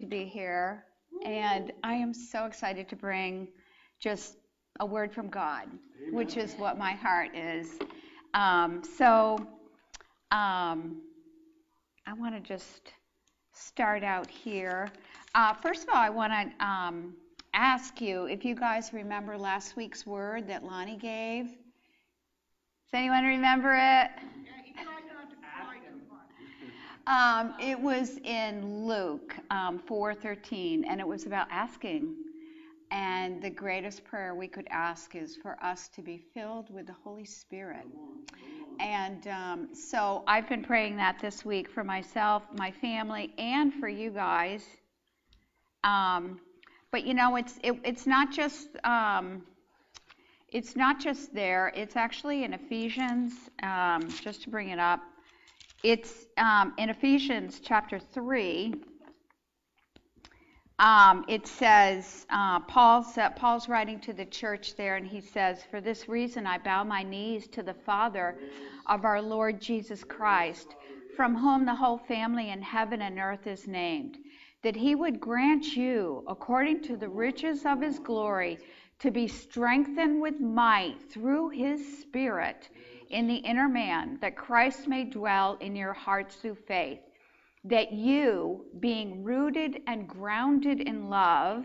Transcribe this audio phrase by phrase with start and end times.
[0.00, 0.84] to be here,
[1.24, 3.48] and I am so excited to bring
[4.00, 4.36] just
[4.80, 5.68] a word from God,
[6.02, 6.14] Amen.
[6.14, 7.78] which is what my heart is.
[8.34, 9.38] Um, so
[10.30, 11.00] um,
[12.06, 12.92] I want to just
[13.52, 14.90] start out here.
[15.34, 17.14] Uh, first of all, I want to um,
[17.54, 21.46] ask you if you guys remember last week's word that Lonnie gave.
[21.46, 24.10] Does anyone remember it?
[27.06, 32.14] Um, it was in Luke um, 4:13, and it was about asking.
[32.90, 36.92] And the greatest prayer we could ask is for us to be filled with the
[36.92, 37.86] Holy Spirit.
[38.78, 43.88] And um, so I've been praying that this week for myself, my family, and for
[43.88, 44.64] you guys.
[45.82, 46.40] Um,
[46.90, 49.42] but you know, it's it, it's not just um,
[50.48, 51.72] it's not just there.
[51.74, 53.34] It's actually in Ephesians.
[53.62, 55.00] Um, just to bring it up,
[55.84, 58.74] it's um, in Ephesians chapter 3.
[60.78, 65.62] Um, it says, uh, Paul's, uh, Paul's writing to the church there, and he says,
[65.70, 68.38] For this reason I bow my knees to the Father
[68.86, 70.74] of our Lord Jesus Christ,
[71.16, 74.16] from whom the whole family in heaven and earth is named,
[74.62, 78.58] that he would grant you, according to the riches of his glory,
[79.00, 82.70] to be strengthened with might through his Spirit
[83.10, 87.00] in the inner man, that Christ may dwell in your hearts through faith,
[87.64, 91.64] that you, being rooted and grounded in love,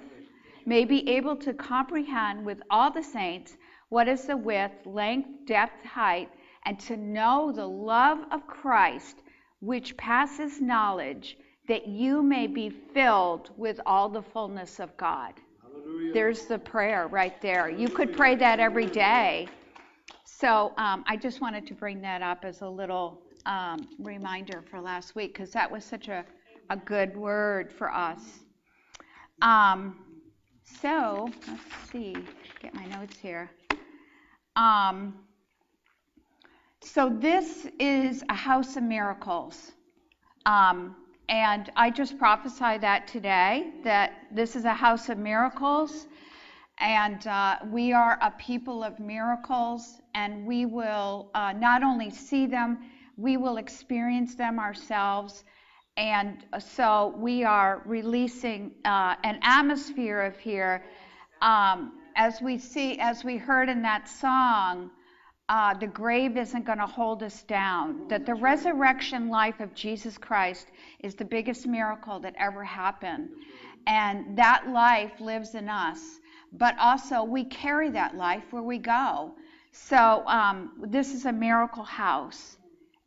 [0.66, 3.58] may be able to comprehend with all the saints
[3.90, 6.30] what is the width, length, depth, height,
[6.66, 9.18] and to know the love of Christ,
[9.62, 15.34] which passes knowledge, that you may be filled with all the fullness of God.
[15.62, 16.14] Hallelujah.
[16.14, 17.70] There's the prayer right there.
[17.70, 19.48] You could pray that every day.
[20.26, 24.80] So um, I just wanted to bring that up as a little um, reminder for
[24.80, 26.26] last week because that was such a,
[26.70, 28.22] a good word for us.
[29.42, 29.98] Um,
[30.82, 32.16] so let's see,
[32.62, 33.50] get my notes here.
[34.56, 35.16] Um,
[36.82, 39.72] so this is a house of miracles.
[40.46, 40.96] Um,
[41.28, 46.08] and I just prophesy that today, that this is a house of miracles.
[46.80, 52.46] And uh, we are a people of miracles, and we will uh, not only see
[52.46, 52.80] them,
[53.18, 55.44] we will experience them ourselves.
[55.98, 60.86] And so we are releasing uh, an atmosphere of here.
[61.42, 64.90] Um, as we see, as we heard in that song,
[65.50, 68.08] uh, the grave isn't going to hold us down.
[68.08, 70.68] That the resurrection life of Jesus Christ
[71.00, 73.30] is the biggest miracle that ever happened.
[73.86, 76.20] And that life lives in us
[76.52, 79.34] but also we carry that life where we go.
[79.72, 82.58] So um, this is a miracle house,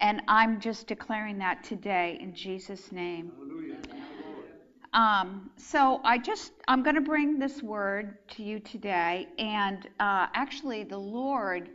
[0.01, 3.33] and I'm just declaring that today in Jesus' name.
[4.93, 10.27] Um, so I just I'm going to bring this word to you today, and uh,
[10.35, 11.71] actually the Lord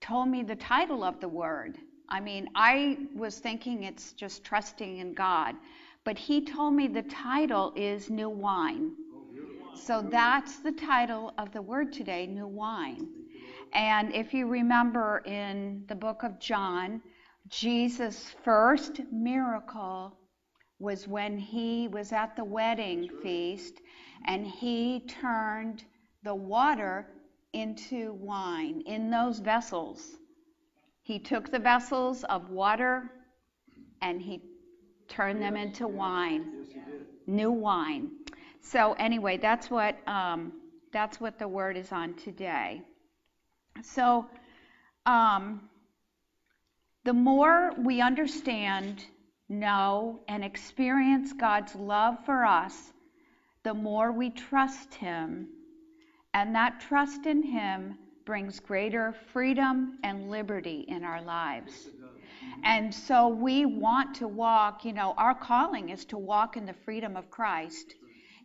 [0.00, 1.76] told me the title of the word.
[2.08, 5.54] I mean, I was thinking it's just trusting in God,
[6.04, 8.92] but He told me the title is New Wine.
[9.76, 13.08] So that's the title of the word today, new wine.
[13.74, 17.02] And if you remember in the book of John,
[17.48, 20.16] Jesus' first miracle
[20.78, 23.74] was when he was at the wedding feast
[24.26, 25.84] and he turned
[26.24, 27.06] the water
[27.52, 30.16] into wine in those vessels.
[31.02, 33.10] He took the vessels of water
[34.00, 34.42] and he
[35.06, 36.66] turned them into wine,
[37.26, 38.10] new wine.
[38.70, 40.52] So anyway, that's what um,
[40.92, 42.82] that's what the word is on today.
[43.82, 44.26] So
[45.04, 45.68] um,
[47.04, 49.04] the more we understand,
[49.48, 52.92] know, and experience God's love for us,
[53.62, 55.48] the more we trust Him,
[56.34, 61.88] and that trust in Him brings greater freedom and liberty in our lives.
[62.64, 66.74] And so we want to walk, you know, our calling is to walk in the
[66.84, 67.94] freedom of Christ.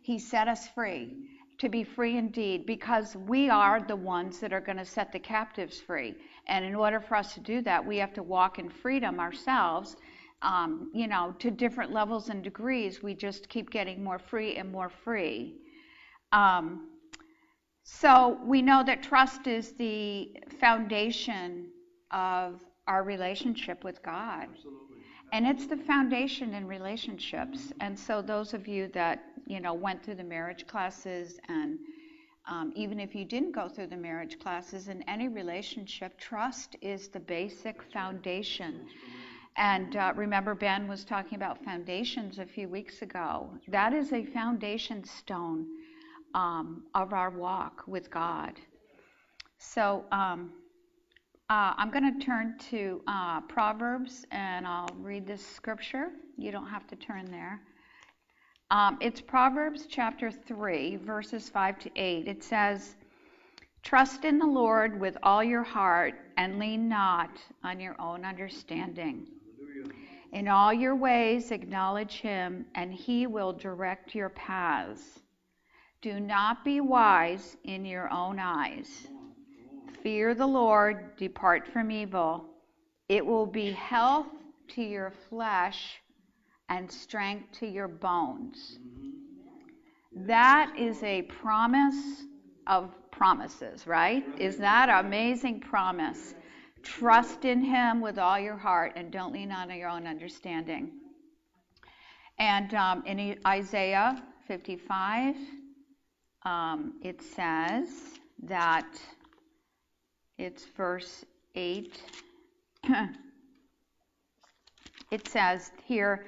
[0.02, 1.16] He set us free
[1.58, 5.18] to be free indeed because we are the ones that are going to set the
[5.18, 6.16] captives free.
[6.48, 9.96] And in order for us to do that, we have to walk in freedom ourselves.
[10.42, 14.72] Um, you know, to different levels and degrees, we just keep getting more free and
[14.72, 15.54] more free.
[16.32, 16.88] Um,
[17.84, 21.68] so we know that trust is the foundation
[22.10, 24.48] of our relationship with God.
[24.50, 24.81] Absolutely.
[25.32, 27.72] And it's the foundation in relationships.
[27.80, 31.78] And so those of you that you know, went through the marriage classes and
[32.48, 37.08] um, even if you didn't go through the marriage classes in any relationship, trust is
[37.08, 38.86] the basic foundation.
[39.56, 43.50] And uh, remember, Ben was talking about foundations a few weeks ago.
[43.68, 45.66] That is a foundation stone
[46.34, 48.54] um, of our walk with God.
[49.58, 50.50] So um,
[51.52, 56.08] uh, I'm going to turn to uh, Proverbs and I'll read this scripture.
[56.38, 57.60] You don't have to turn there.
[58.70, 62.26] Um, it's Proverbs chapter 3, verses 5 to 8.
[62.26, 62.96] It says,
[63.82, 69.26] Trust in the Lord with all your heart and lean not on your own understanding.
[70.32, 75.20] In all your ways, acknowledge him, and he will direct your paths.
[76.00, 79.06] Do not be wise in your own eyes.
[80.02, 82.44] Fear the Lord, depart from evil.
[83.08, 84.26] It will be health
[84.68, 86.00] to your flesh
[86.68, 88.78] and strength to your bones.
[90.14, 92.22] That is a promise
[92.66, 94.24] of promises, right?
[94.38, 96.34] Is that an amazing promise?
[96.82, 100.90] Trust in Him with all your heart and don't lean on your own understanding.
[102.38, 105.36] And um, in Isaiah 55,
[106.44, 107.88] um, it says
[108.42, 109.00] that
[110.42, 111.24] it's verse
[111.54, 112.00] 8.
[115.10, 116.26] it says here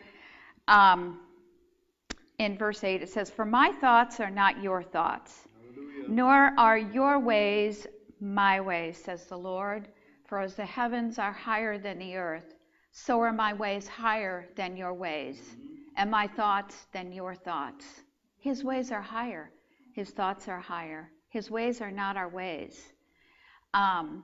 [0.69, 1.21] um,
[2.39, 6.09] in verse 8, it says, For my thoughts are not your thoughts, Hallelujah.
[6.09, 7.87] nor are your ways
[8.21, 9.89] my ways, says the Lord.
[10.27, 12.55] For as the heavens are higher than the earth,
[12.93, 15.57] so are my ways higher than your ways,
[15.97, 17.85] and my thoughts than your thoughts.
[18.39, 19.51] His ways are higher,
[19.93, 21.11] his thoughts are higher.
[21.35, 22.94] His ways are not our ways.
[23.75, 24.23] Um,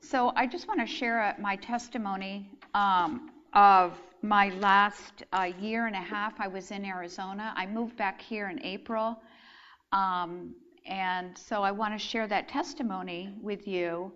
[0.00, 5.94] so I just want to share my testimony um, of my last uh, year and
[5.94, 6.34] a half.
[6.40, 7.54] I was in Arizona.
[7.56, 9.18] I moved back here in April.
[9.92, 14.12] Um, and so I want to share that testimony with you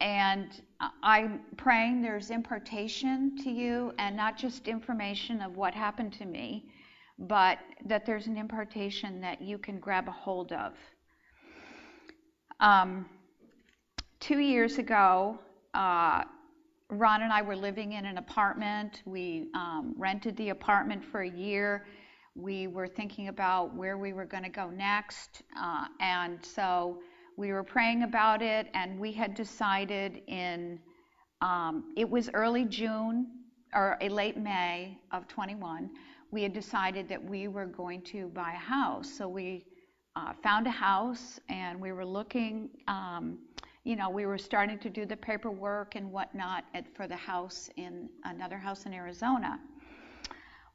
[0.00, 0.60] and
[1.04, 6.66] I'm praying there's impartation to you and not just information of what happened to me,
[7.20, 10.72] but that there's an impartation that you can grab a hold of.
[12.58, 13.06] Um,
[14.22, 15.36] two years ago,
[15.74, 16.22] uh,
[16.90, 19.02] Ron and I were living in an apartment.
[19.04, 21.86] We um, rented the apartment for a year.
[22.36, 25.42] We were thinking about where we were going to go next.
[25.60, 27.00] Uh, and so
[27.36, 30.78] we were praying about it, and we had decided in,
[31.40, 33.26] um, it was early June
[33.74, 35.90] or late May of 21,
[36.30, 39.10] we had decided that we were going to buy a house.
[39.12, 39.64] So we
[40.14, 43.38] uh, found a house and we were looking, um,
[43.84, 47.68] you know, we were starting to do the paperwork and whatnot at, for the house
[47.76, 49.58] in another house in Arizona.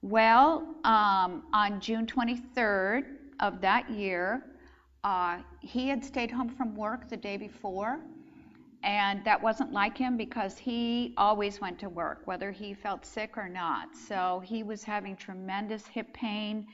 [0.01, 3.05] Well, um, on June 23rd
[3.39, 4.43] of that year,
[5.03, 7.99] uh, he had stayed home from work the day before,
[8.83, 13.37] and that wasn't like him because he always went to work, whether he felt sick
[13.37, 13.95] or not.
[13.95, 16.67] So he was having tremendous hip pain,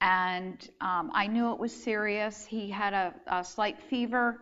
[0.00, 2.44] and um, I knew it was serious.
[2.44, 4.40] He had a, a slight fever.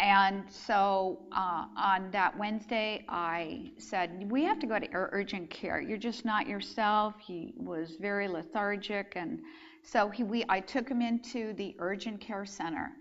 [0.00, 5.80] And so uh, on that Wednesday, I said, We have to go to urgent care.
[5.80, 7.14] You're just not yourself.
[7.20, 9.40] He was very lethargic and
[9.82, 12.92] so he, we, I took him into the urgent care center,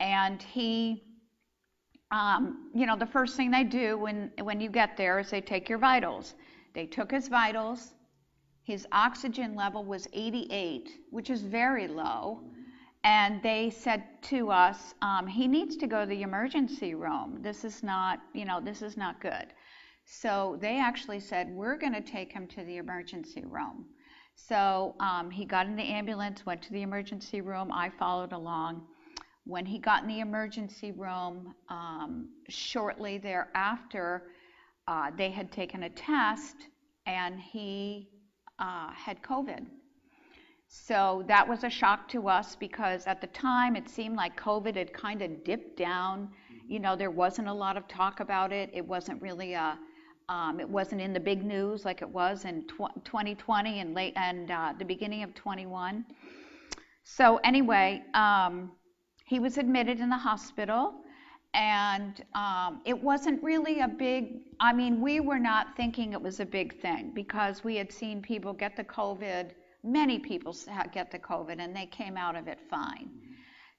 [0.00, 1.02] and he,
[2.10, 5.40] um, you know, the first thing they do when when you get there is they
[5.40, 6.34] take your vitals.
[6.74, 7.94] They took his vitals.
[8.62, 12.40] His oxygen level was 88, which is very low.
[13.04, 17.38] And they said to us, um, he needs to go to the emergency room.
[17.42, 19.52] This is not, you know, this is not good.
[20.06, 23.86] So they actually said, we're going to take him to the emergency room.
[24.36, 27.70] So um, he got in the ambulance, went to the emergency room.
[27.70, 28.86] I followed along.
[29.44, 34.24] When he got in the emergency room, um, shortly thereafter,
[34.88, 36.56] uh, they had taken a test
[37.06, 38.08] and he
[38.58, 39.66] uh, had COVID.
[40.76, 44.74] So that was a shock to us because at the time it seemed like COVID
[44.74, 46.28] had kind of dipped down.
[46.66, 48.70] You know, there wasn't a lot of talk about it.
[48.74, 49.78] It wasn't really a
[50.28, 54.14] um, it wasn't in the big news like it was in tw- 2020 and late
[54.16, 56.04] and uh, the beginning of 21.
[57.04, 58.72] So anyway, um,
[59.26, 60.94] he was admitted in the hospital,
[61.54, 64.40] and um, it wasn't really a big.
[64.58, 68.20] I mean, we were not thinking it was a big thing because we had seen
[68.20, 69.52] people get the COVID.
[69.84, 70.56] Many people
[70.92, 73.10] get the COVID, and they came out of it fine.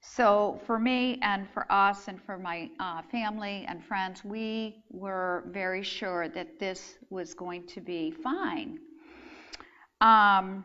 [0.00, 5.44] So for me and for us and for my uh, family and friends, we were
[5.48, 8.78] very sure that this was going to be fine.
[10.00, 10.64] Um,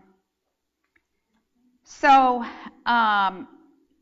[1.83, 2.45] so
[2.86, 3.48] um,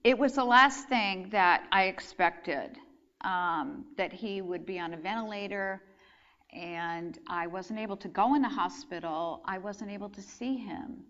[0.03, 2.77] it was the last thing that I expected
[3.21, 5.81] um, that he would be on a ventilator
[6.51, 9.41] and I wasn't able to go in the hospital.
[9.45, 11.03] I wasn't able to see him.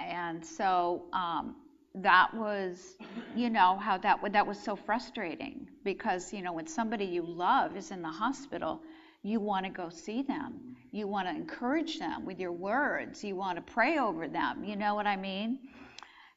[0.00, 1.56] And so um,
[1.94, 2.96] that was,
[3.34, 7.76] you know, how that that was so frustrating because you know when somebody you love
[7.76, 8.80] is in the hospital,
[9.22, 10.76] you want to go see them.
[10.92, 13.22] You want to encourage them with your words.
[13.22, 14.64] You want to pray over them.
[14.64, 15.58] You know what I mean?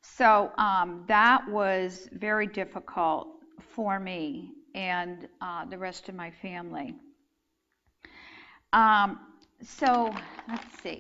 [0.01, 3.29] So um, that was very difficult
[3.59, 6.93] for me and uh, the rest of my family.
[8.73, 9.19] Um,
[9.61, 10.13] so
[10.49, 10.99] let's see.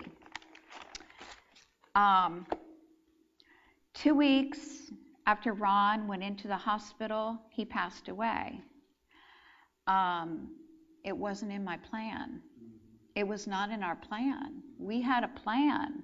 [1.95, 2.47] Um,
[3.93, 4.91] two weeks
[5.27, 8.59] after Ron went into the hospital, he passed away.
[9.87, 10.49] Um,
[11.03, 12.41] it wasn't in my plan.
[13.15, 14.63] It was not in our plan.
[14.79, 16.01] We had a plan.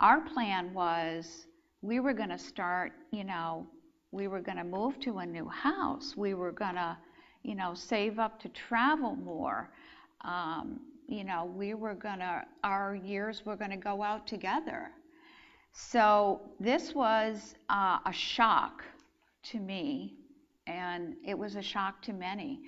[0.00, 1.46] Our plan was
[1.82, 3.66] we were going to start, you know,
[4.12, 6.16] we were going to move to a new house.
[6.16, 6.96] We were going to,
[7.42, 9.70] you know, save up to travel more.
[10.22, 14.90] Um, you know, we were going to, our years were going to go out together.
[15.72, 18.84] So this was uh, a shock
[19.44, 20.14] to me,
[20.66, 22.60] and it was a shock to many.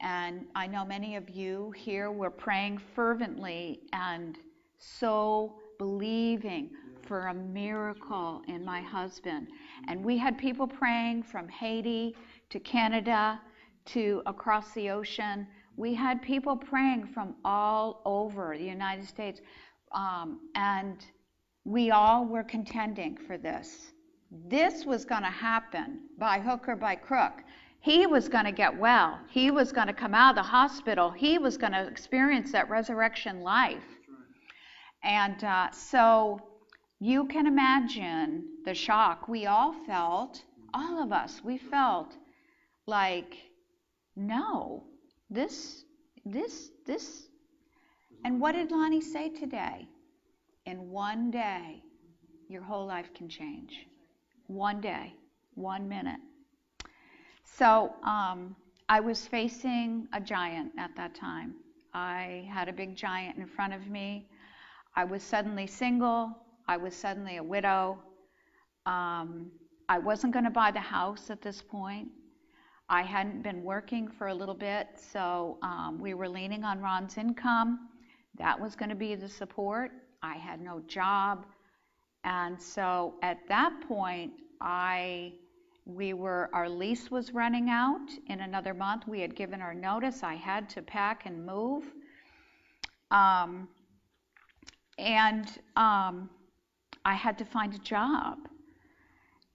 [0.00, 4.38] And I know many of you here were praying fervently and
[4.78, 6.70] so believing
[7.02, 9.48] for a miracle in my husband.
[9.88, 12.16] And we had people praying from Haiti
[12.50, 13.40] to Canada
[13.86, 15.46] to across the ocean.
[15.76, 19.40] We had people praying from all over the United States.
[19.92, 21.04] Um, and
[21.64, 23.92] we all were contending for this.
[24.30, 27.42] This was going to happen by hook or by crook.
[27.80, 29.18] He was going to get well.
[29.30, 31.10] He was going to come out of the hospital.
[31.10, 33.82] He was going to experience that resurrection life.
[35.02, 36.40] And uh, so
[37.00, 42.14] you can imagine the shock we all felt, all of us, we felt
[42.86, 43.34] like,
[44.14, 44.84] no,
[45.30, 45.84] this,
[46.26, 47.26] this, this.
[48.24, 49.88] And what did Lonnie say today?
[50.70, 51.82] In one day,
[52.48, 53.88] your whole life can change.
[54.46, 55.14] One day,
[55.54, 56.20] one minute.
[57.42, 58.54] So um,
[58.88, 61.56] I was facing a giant at that time.
[61.92, 64.28] I had a big giant in front of me.
[64.94, 66.38] I was suddenly single.
[66.68, 67.98] I was suddenly a widow.
[68.86, 69.50] Um,
[69.88, 72.06] I wasn't going to buy the house at this point.
[72.88, 77.18] I hadn't been working for a little bit, so um, we were leaning on Ron's
[77.18, 77.88] income.
[78.38, 79.90] That was going to be the support.
[80.22, 81.46] I had no job.
[82.24, 85.32] And so at that point, I
[85.86, 89.08] we were our lease was running out in another month.
[89.08, 90.22] We had given our notice.
[90.22, 91.84] I had to pack and move.
[93.10, 93.68] Um,
[94.98, 96.28] and um,
[97.04, 98.38] I had to find a job.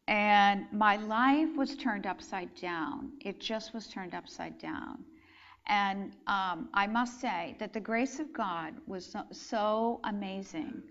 [0.08, 3.14] And my life was turned upside down.
[3.22, 5.04] It just was turned upside down.
[5.68, 10.84] And um, I must say that the grace of God was so, so amazing.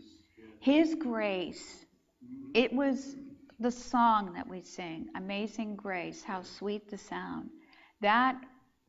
[0.61, 1.85] His grace,
[2.55, 3.17] it was
[3.61, 7.51] the song that we sing, Amazing Grace, how sweet the sound.
[8.01, 8.37] That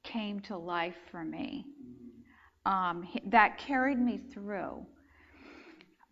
[0.04, 1.66] came to life for me.
[2.66, 4.86] Um, that carried me through.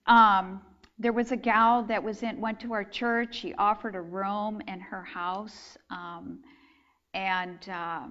[0.06, 0.62] Um,
[1.00, 3.36] there was a gal that was in went to our church.
[3.36, 6.39] She offered a room in her house, um,
[7.15, 8.03] and uh,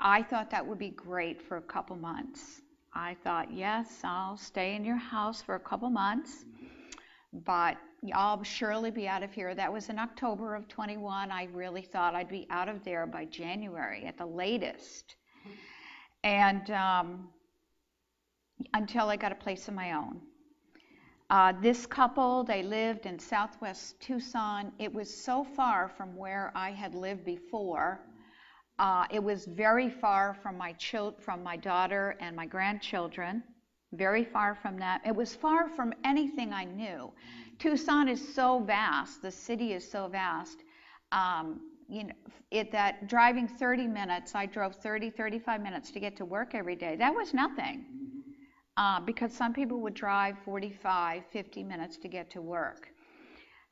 [0.00, 2.62] I thought that would be great for a couple months.
[2.94, 6.44] I thought, yes, I'll stay in your house for a couple months,
[7.32, 7.76] but
[8.12, 9.54] I'll surely be out of here.
[9.54, 11.30] That was in October of 21.
[11.30, 15.16] I really thought I'd be out of there by January at the latest.
[16.22, 17.28] And um,
[18.74, 20.20] until I got a place of my own.
[21.30, 24.72] Uh, this couple, they lived in southwest Tucson.
[24.78, 28.00] It was so far from where I had lived before
[28.78, 33.42] uh, it was very far from my chil- from my daughter and my grandchildren,
[33.92, 35.00] very far from that.
[35.04, 37.12] It was far from anything I knew.
[37.58, 39.22] Tucson is so vast.
[39.22, 40.58] The city is so vast.
[41.10, 42.14] Um, you know,
[42.50, 46.76] it that driving 30 minutes, I drove 30, 35 minutes to get to work every
[46.76, 46.96] day.
[46.96, 47.86] That was nothing.
[48.76, 52.88] Uh, because some people would drive 45, 50 minutes to get to work.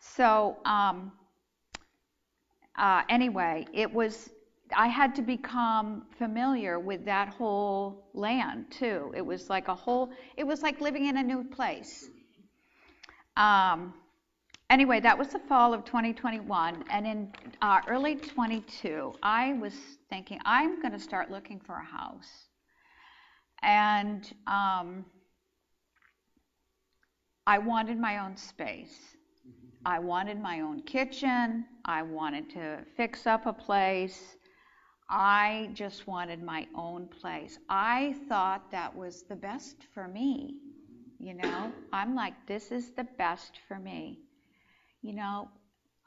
[0.00, 1.12] So, um,
[2.76, 4.30] uh, anyway, it was
[4.75, 9.12] I had to become familiar with that whole land too.
[9.16, 12.08] It was like a whole, it was like living in a new place.
[13.37, 13.94] Um,
[14.70, 16.85] anyway, that was the fall of 2021.
[16.90, 17.32] And in
[17.62, 19.75] uh, early 22, I was
[20.11, 22.49] thinking, I'm going to start looking for a house.
[23.62, 25.04] And um,
[27.46, 29.16] I wanted my own space.
[29.85, 31.64] I wanted my own kitchen.
[31.85, 34.36] I wanted to fix up a place.
[35.08, 37.58] I just wanted my own place.
[37.68, 40.56] I thought that was the best for me.
[41.18, 44.20] You know, I'm like, this is the best for me.
[45.02, 45.48] You know,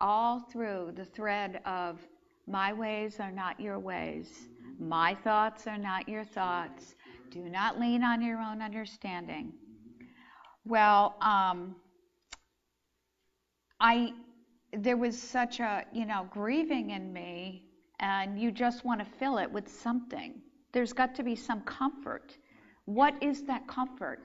[0.01, 1.99] all through the thread of
[2.47, 4.47] my ways are not your ways,
[4.79, 6.95] my thoughts are not your thoughts.
[7.31, 9.53] Do not lean on your own understanding.
[10.65, 11.75] Well, um,
[13.79, 14.13] I
[14.73, 17.68] there was such a you know grieving in me,
[17.99, 20.41] and you just want to fill it with something.
[20.71, 22.37] There's got to be some comfort.
[22.85, 24.21] What is that comfort?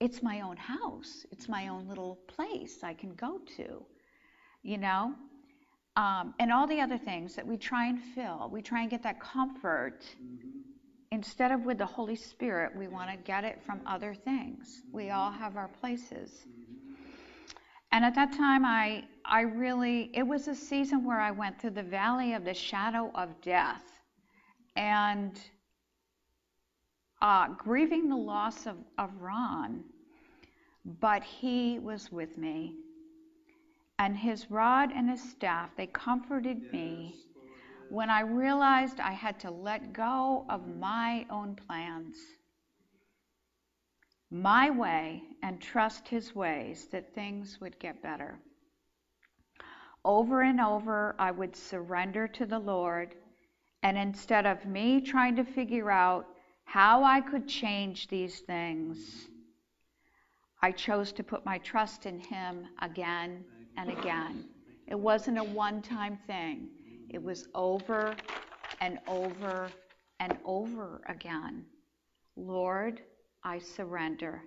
[0.00, 1.24] It's my own house.
[1.30, 3.84] It's my own little place I can go to.
[4.62, 5.14] You know,
[5.96, 8.50] um, and all the other things that we try and fill.
[8.52, 10.02] We try and get that comfort.
[10.22, 10.60] Mm-hmm.
[11.12, 14.82] Instead of with the Holy Spirit, we want to get it from other things.
[14.92, 16.30] We all have our places.
[16.46, 16.75] Mm-hmm.
[17.92, 21.70] And at that time, I, I really, it was a season where I went through
[21.70, 23.84] the valley of the shadow of death
[24.76, 25.40] and
[27.22, 29.84] uh, grieving the loss of, of Ron.
[31.00, 32.74] But he was with me
[33.98, 37.14] and his rod and his staff, they comforted me
[37.88, 42.16] when I realized I had to let go of my own plans,
[44.30, 48.38] my way, and trust his ways that things would get better.
[50.04, 53.14] Over and over, I would surrender to the Lord,
[53.82, 56.26] and instead of me trying to figure out
[56.64, 59.28] how I could change these things,
[60.62, 63.44] I chose to put my trust in him again
[63.76, 64.48] and again.
[64.88, 66.68] It wasn't a one time thing,
[67.10, 68.14] it was over
[68.80, 69.70] and over
[70.18, 71.64] and over again.
[72.36, 73.02] Lord,
[73.46, 74.42] I surrender.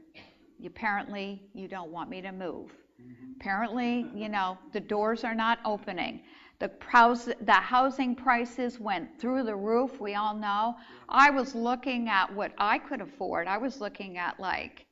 [0.65, 2.71] Apparently, you don't want me to move.
[3.01, 3.31] Mm-hmm.
[3.39, 6.21] Apparently, you know, the doors are not opening.
[6.59, 6.69] The,
[7.41, 10.75] the housing prices went through the roof, we all know.
[11.07, 13.47] I was looking at what I could afford.
[13.47, 14.85] I was looking at, like,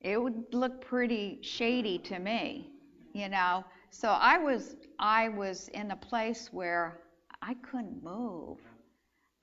[0.00, 2.72] it would look pretty shady to me
[3.18, 3.64] you know.
[3.90, 7.00] So I was I was in a place where
[7.42, 8.58] I couldn't move.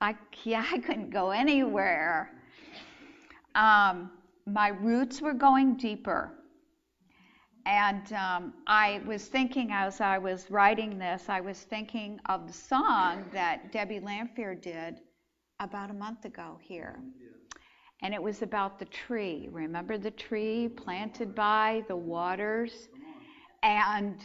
[0.00, 2.32] I yeah, I couldn't go anywhere.
[3.56, 4.12] Um,
[4.46, 6.32] my roots were going deeper.
[7.66, 12.52] And um, I was thinking as I was writing this, I was thinking of the
[12.52, 15.00] song that Debbie Lamphere did
[15.58, 17.00] about a month ago here.
[18.02, 19.48] And it was about the tree.
[19.50, 22.88] Remember the tree planted by the waters?
[23.66, 24.20] and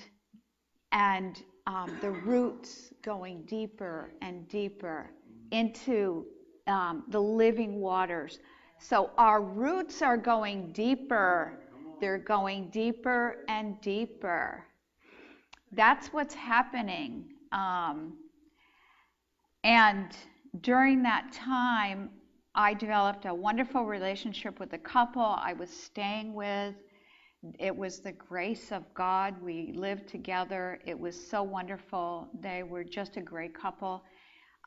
[0.92, 5.12] and um, the roots going deeper and deeper
[5.52, 6.26] into
[6.68, 8.40] um, the living waters.
[8.84, 11.54] So our roots are going deeper.
[12.00, 14.66] They're going deeper and deeper.
[15.72, 17.26] That's what's happening.
[17.52, 18.18] Um,
[19.64, 20.18] and
[20.62, 22.10] during that time,
[22.56, 26.74] I developed a wonderful relationship with the couple I was staying with.
[27.60, 29.40] It was the grace of God.
[29.42, 30.80] We lived together.
[30.88, 32.28] It was so wonderful.
[32.42, 34.04] They were just a great couple.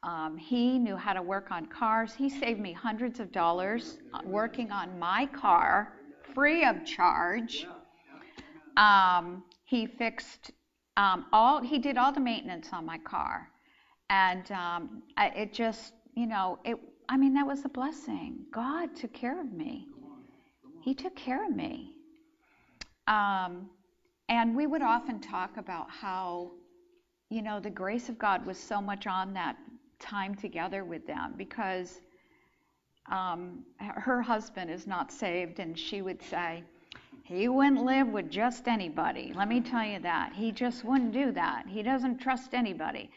[0.05, 2.13] Um, he knew how to work on cars.
[2.15, 5.95] He saved me hundreds of dollars working on my car
[6.35, 7.67] free of charge.
[8.77, 10.51] Um, he fixed
[10.99, 13.49] um, all, he did all the maintenance on my car.
[14.11, 16.77] And um, it just, you know, it,
[17.09, 18.45] I mean, that was a blessing.
[18.53, 19.87] God took care of me.
[20.83, 21.93] He took care of me.
[23.07, 23.71] Um,
[24.29, 26.53] and we would often talk about how,
[27.31, 29.57] you know, the grace of God was so much on that
[30.05, 32.01] time together with them because
[33.11, 36.63] um, her husband is not saved, and she would say,
[37.25, 39.33] he wouldn't live with just anybody.
[39.35, 40.33] Let me tell you that.
[40.35, 41.65] He just wouldn't do that.
[41.67, 43.11] He doesn't trust anybody.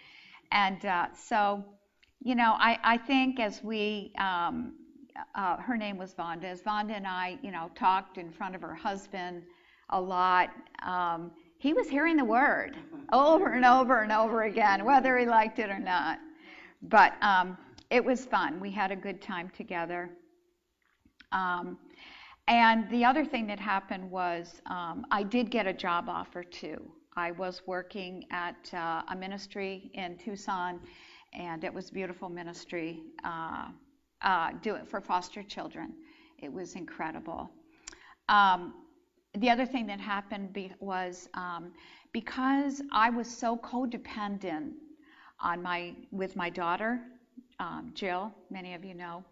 [0.52, 1.64] And uh, so,
[2.24, 4.74] you know, I, I think as we, um,
[5.36, 8.62] uh, her name was Vonda, as Vonda and I, you know, talked in front of
[8.62, 9.44] her husband
[9.90, 10.52] a lot.
[10.84, 12.78] Um, he was hearing the word
[13.12, 16.20] over and over and over again, whether he liked it or not.
[16.90, 17.58] But um,
[17.90, 18.60] it was fun.
[18.60, 20.10] We had a good time together.
[21.32, 21.78] Um,
[22.48, 26.80] and the other thing that happened was um, I did get a job offer too.
[27.18, 30.80] I was working at uh, a ministry in Tucson,
[31.34, 33.66] and it was beautiful ministry uh,
[34.22, 35.94] uh, do it for foster children.
[36.40, 37.50] It was incredible.
[38.30, 38.74] Um,
[39.36, 41.74] the other thing that happened be, was um,
[42.14, 44.72] because I was so codependent
[45.40, 47.00] on my with my daughter,
[47.60, 48.34] um, Jill.
[48.50, 49.24] Many of you know.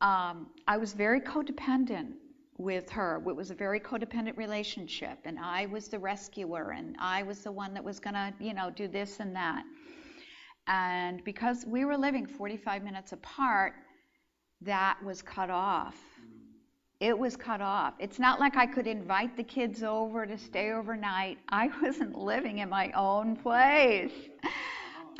[0.00, 2.12] Um, I was very codependent
[2.56, 3.22] with her.
[3.26, 7.52] It was a very codependent relationship, and I was the rescuer, and I was the
[7.52, 9.64] one that was to, you know, do this and that.
[10.66, 13.74] And because we were living 45 minutes apart,
[14.60, 15.96] that was cut off.
[17.00, 17.94] It was cut off.
[17.98, 21.38] It's not like I could invite the kids over to stay overnight.
[21.48, 24.12] I wasn't living in my own place.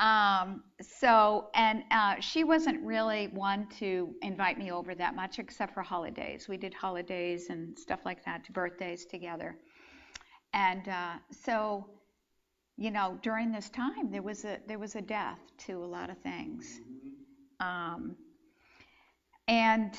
[0.01, 5.75] Um, so, and uh, she wasn't really one to invite me over that much, except
[5.75, 6.49] for holidays.
[6.49, 9.57] We did holidays and stuff like that, birthdays together.
[10.55, 11.87] And uh, so,
[12.79, 16.09] you know, during this time, there was a there was a death to a lot
[16.09, 16.81] of things.
[17.61, 18.17] Um,
[19.49, 19.95] and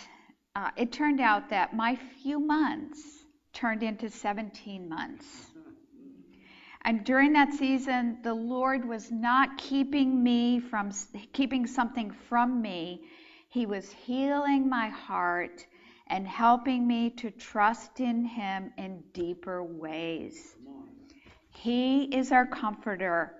[0.56, 5.51] uh, it turned out that my few months turned into 17 months.
[6.84, 10.92] And during that season, the Lord was not keeping me from
[11.32, 13.04] keeping something from me.
[13.50, 15.66] He was healing my heart
[16.08, 20.56] and helping me to trust in Him in deeper ways.
[21.50, 23.34] He is our comforter.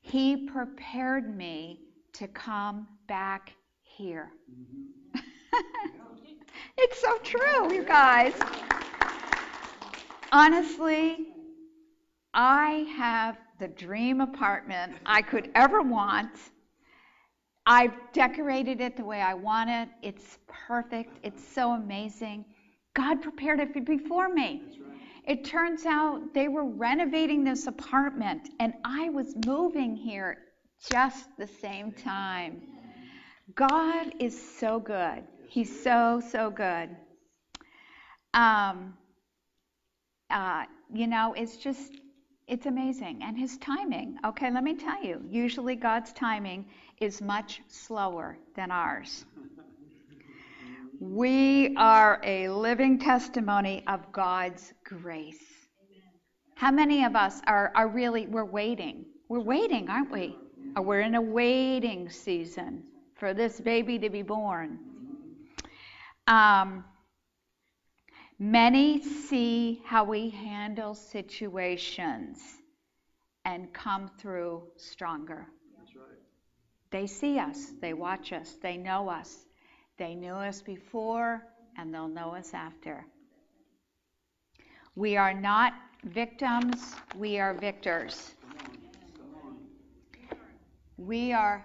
[0.00, 1.80] He prepared me
[2.14, 3.52] to come back
[3.82, 4.30] here.
[4.50, 5.20] Mm-hmm.
[6.78, 8.34] it's so true, you guys.
[10.32, 11.28] Honestly,
[12.36, 16.38] I have the dream apartment I could ever want.
[17.64, 19.88] I've decorated it the way I want it.
[20.02, 21.18] It's perfect.
[21.22, 22.44] It's so amazing.
[22.94, 24.62] God prepared it before me.
[25.26, 30.36] It turns out they were renovating this apartment and I was moving here
[30.90, 32.60] just the same time.
[33.54, 35.24] God is so good.
[35.48, 36.90] He's so, so good.
[38.34, 38.94] Um,
[40.28, 41.92] uh, you know, it's just
[42.46, 43.20] it's amazing.
[43.22, 46.66] And his timing, okay, let me tell you, usually God's timing
[47.00, 49.24] is much slower than ours.
[51.00, 55.42] We are a living testimony of God's grace.
[56.54, 59.04] How many of us are, are really, we're waiting?
[59.28, 60.36] We're waiting, aren't we?
[60.74, 64.78] Or we're in a waiting season for this baby to be born.
[66.28, 66.84] Um,
[68.38, 72.38] Many see how we handle situations
[73.44, 75.46] and come through stronger.
[75.78, 76.20] That's right.
[76.90, 79.46] They see us, they watch us, they know us.
[79.98, 81.46] They knew us before
[81.78, 83.06] and they'll know us after.
[84.94, 85.72] We are not
[86.04, 88.34] victims, we are victors.
[90.98, 91.64] We are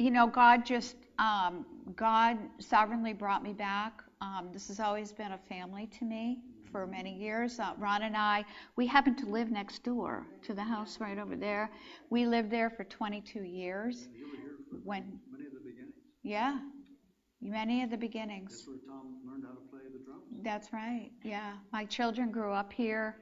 [0.00, 4.02] you know, God just, um, God sovereignly brought me back.
[4.22, 6.38] Um, this has always been a family to me
[6.72, 7.60] for many years.
[7.60, 11.36] Uh, Ron and I, we happen to live next door to the house right over
[11.36, 11.70] there.
[12.08, 14.08] We lived there for 22 years.
[14.14, 15.94] You were here for when, many of the beginnings.
[16.22, 16.60] Yeah,
[17.42, 18.52] many of the beginnings.
[18.52, 20.24] That's where Tom learned how to play the drums.
[20.42, 21.10] That's right.
[21.22, 23.16] Yeah, my children grew up here,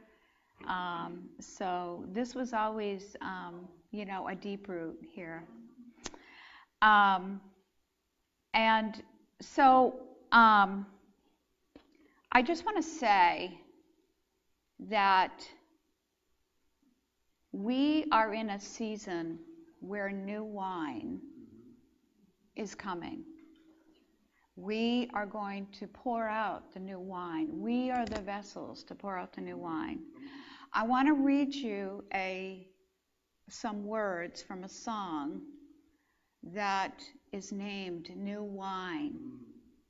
[0.68, 5.42] um, so this was always, um, you know, a deep root here.
[6.82, 7.40] Um,
[8.54, 9.02] and
[9.40, 10.00] so
[10.32, 10.86] um,
[12.32, 13.60] I just want to say
[14.88, 15.46] that
[17.52, 19.38] we are in a season
[19.80, 21.20] where new wine
[22.56, 23.24] is coming.
[24.56, 27.48] We are going to pour out the new wine.
[27.52, 30.00] We are the vessels to pour out the new wine.
[30.72, 32.66] I want to read you a
[33.48, 35.40] some words from a song
[36.42, 39.18] that is named New Wine.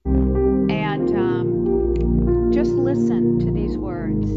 [0.04, 4.28] And um, just listen to these words.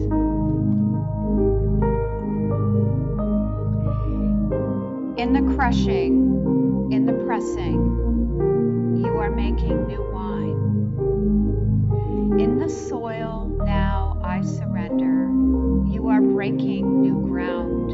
[5.19, 10.59] In the crushing, in the pressing, you are making new wine.
[12.39, 15.29] In the soil, now I surrender.
[15.91, 17.91] You are breaking new ground.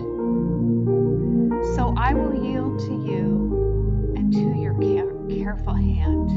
[1.76, 3.37] So I will yield to you
[5.48, 6.30] careful hand.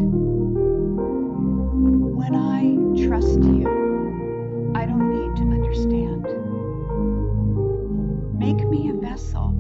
[2.17, 6.23] When I trust you, I don't need to understand.
[8.39, 9.60] Make me a vessel.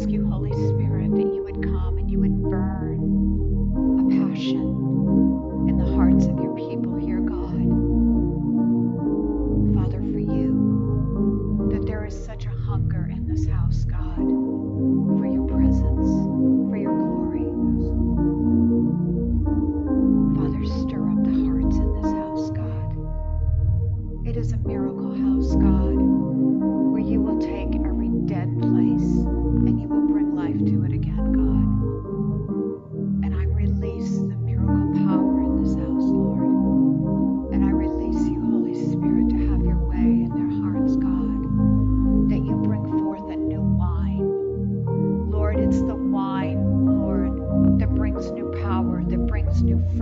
[0.00, 0.37] I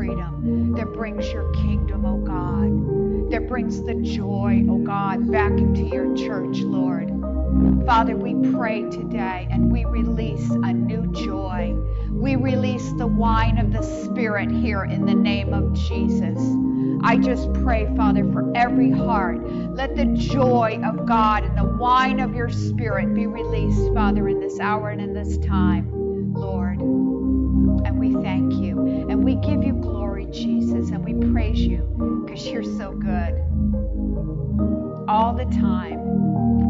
[0.06, 5.82] freedom, that brings your kingdom, oh God, that brings the joy, oh God, back into
[5.82, 7.08] your church, Lord.
[7.84, 11.74] Father, we pray today and we release a new joy.
[12.10, 16.38] We release the wine of the Spirit here in the name of Jesus.
[17.02, 19.38] I just pray, Father, for every heart.
[19.48, 24.40] Let the joy of God and the wine of your Spirit be released, Father, in
[24.40, 26.80] this hour and in this time, Lord.
[27.84, 32.46] And we thank you and we give you glory, Jesus, and we praise you because
[32.46, 33.42] you're so good
[35.08, 35.98] all the time.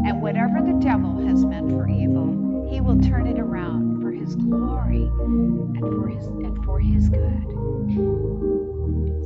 [0.05, 4.35] And whatever the devil has meant for evil, he will turn it around for his
[4.35, 7.43] glory and for his and for his good.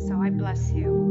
[0.08, 1.02] So I bless you.